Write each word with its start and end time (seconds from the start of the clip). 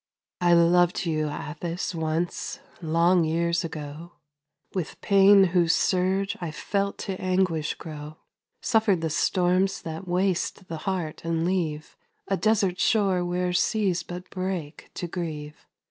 I 0.39 0.53
loved 0.55 1.05
you, 1.05 1.27
Atthis, 1.27 1.93
once, 1.93 2.57
long 2.81 3.23
years 3.23 3.63
ago! 3.63 4.13
With 4.73 4.99
pain 5.01 5.43
whose 5.53 5.75
surge 5.75 6.35
I 6.41 6.49
felt 6.49 6.97
to 7.05 7.21
anguish 7.21 7.75
grow; 7.75 8.17
Suffered 8.61 9.01
the 9.01 9.11
storms 9.11 9.83
that 9.83 10.07
waste 10.07 10.67
the 10.69 10.77
heart 10.89 11.23
and 11.23 11.45
leave 11.45 11.95
A 12.27 12.35
desert 12.35 12.79
shore 12.79 13.23
where 13.23 13.53
seas 13.53 14.01
but 14.01 14.27
break 14.31 14.89
to 14.95 15.05
grieve. 15.07 15.67